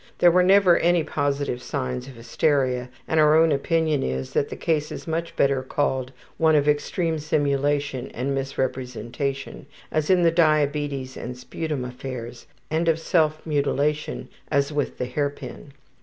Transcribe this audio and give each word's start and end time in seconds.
(There 0.17 0.31
were 0.31 0.41
never 0.41 0.79
any 0.79 1.03
positive 1.03 1.61
signs 1.61 2.07
of 2.07 2.15
hysteria, 2.15 2.89
and 3.07 3.19
our 3.19 3.35
own 3.37 3.51
opinion 3.51 4.01
is 4.01 4.33
that 4.33 4.49
the 4.49 4.55
case 4.55 4.91
is 4.91 5.05
much 5.05 5.35
better 5.35 5.61
called 5.61 6.11
one 6.39 6.55
of 6.55 6.67
extreme 6.67 7.19
simulation 7.19 8.07
and 8.15 8.33
misrepresentation, 8.33 9.67
as 9.91 10.09
in 10.09 10.23
the 10.23 10.31
diabetes 10.31 11.15
and 11.15 11.37
sputum 11.37 11.85
affairs, 11.85 12.47
etc., 12.49 12.49
and 12.79 12.87
of 12.87 12.97
self 12.99 13.45
mutilation, 13.45 14.27
as 14.49 14.73
with 14.73 14.97
the 14.97 15.05
hairpin.) 15.05 15.71